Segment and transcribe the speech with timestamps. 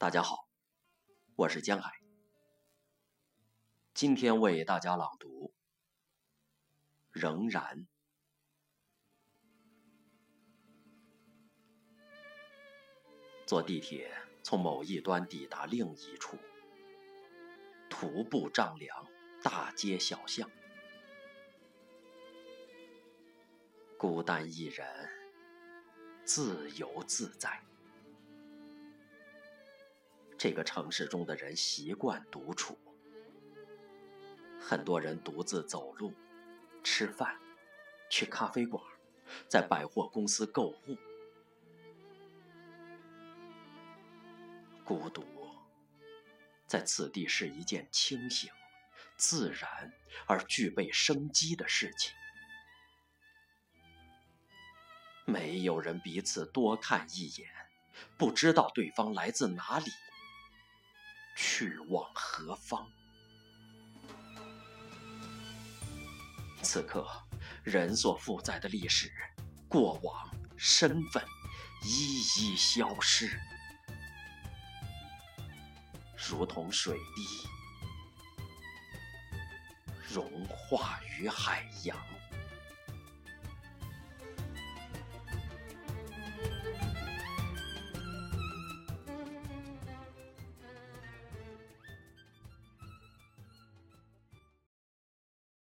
[0.00, 0.48] 大家好，
[1.34, 1.90] 我是江海，
[3.94, 5.52] 今天为大家朗读
[7.20, 7.64] 《仍然》。
[13.44, 16.38] 坐地铁从某一端抵达另一处，
[17.90, 19.04] 徒步丈量
[19.42, 20.48] 大街小巷，
[23.98, 24.86] 孤单一人，
[26.24, 27.60] 自由自在。
[30.38, 32.78] 这个城市中的人习惯独处，
[34.60, 36.14] 很多人独自走路、
[36.84, 37.36] 吃饭、
[38.08, 38.80] 去咖啡馆、
[39.48, 40.96] 在百货公司购物。
[44.84, 45.24] 孤独
[46.68, 48.48] 在此地是一件清醒、
[49.16, 49.92] 自然
[50.26, 52.14] 而具备生机的事情。
[55.26, 57.50] 没有人彼此多看一眼，
[58.16, 59.90] 不知道对方来自哪里。
[61.40, 62.84] 去往何方？
[66.62, 67.06] 此刻，
[67.62, 69.12] 人所负载的历史、
[69.68, 71.24] 过往、身份，
[71.84, 73.40] 一一消失，
[76.16, 77.48] 如同水滴
[80.12, 81.96] 融化于海洋。